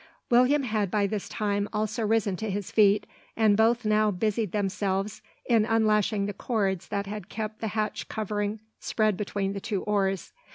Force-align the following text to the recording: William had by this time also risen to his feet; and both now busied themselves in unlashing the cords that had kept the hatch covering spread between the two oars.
William 0.31 0.63
had 0.63 0.89
by 0.89 1.05
this 1.05 1.29
time 1.29 1.69
also 1.71 2.03
risen 2.03 2.35
to 2.35 2.49
his 2.49 2.71
feet; 2.71 3.05
and 3.37 3.55
both 3.55 3.85
now 3.85 4.09
busied 4.09 4.51
themselves 4.51 5.21
in 5.47 5.63
unlashing 5.63 6.25
the 6.25 6.33
cords 6.33 6.87
that 6.87 7.05
had 7.05 7.29
kept 7.29 7.59
the 7.61 7.67
hatch 7.77 8.07
covering 8.09 8.59
spread 8.79 9.15
between 9.15 9.53
the 9.53 9.61
two 9.61 9.83
oars. 9.83 10.33